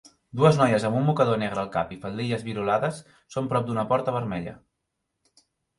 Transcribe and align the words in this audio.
Dues 0.39 0.55
noies 0.61 0.85
amb 0.89 0.97
un 1.01 1.05
mocador 1.09 1.37
negre 1.43 1.61
al 1.65 1.69
cap 1.77 1.93
i 1.97 1.99
faldilles 2.07 2.47
virolades 2.49 3.05
són 3.37 3.53
prop 3.53 3.69
d'una 3.69 3.87
porta 3.95 4.19
vermella 4.21 4.61